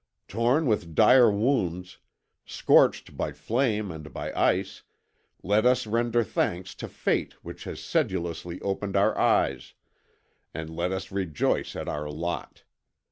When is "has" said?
7.65-7.79